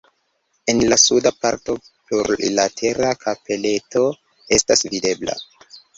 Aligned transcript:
En 0.71 0.79
la 0.91 0.97
suda 1.01 1.31
parto 1.43 1.75
plurlatera 2.07 3.11
kapeleto 3.25 4.03
estas 4.59 4.87
videbla. 4.95 5.37